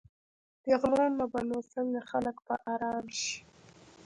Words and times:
دې 0.63 0.73
غلو 0.81 1.05
نه 1.19 1.25
به 1.31 1.39
نو 1.47 1.57
څنګه 1.73 1.99
خلک 2.09 2.35
په 2.47 2.53
آرام 2.73 3.05
شي. 3.19 3.37